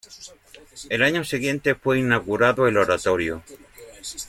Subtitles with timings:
[0.89, 3.43] El año siguiente fue inaugurado el oratorio.